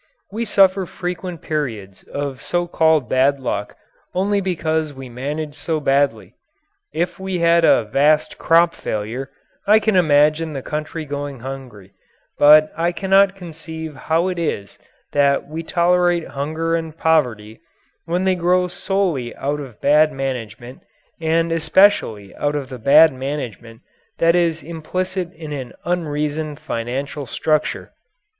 [0.31, 3.75] We suffer frequent periods of so called bad luck
[4.15, 6.33] only because we manage so badly.
[6.91, 9.29] If we had a vast crop failure,
[9.67, 11.91] I can imagine the country going hungry,
[12.39, 14.79] but I cannot conceive how it is
[15.11, 17.59] that we tolerate hunger and poverty,
[18.05, 20.81] when they grow solely out of bad management,
[21.21, 23.81] and especially out of the bad management
[24.17, 27.91] that is implicit in an unreasoned financial structure.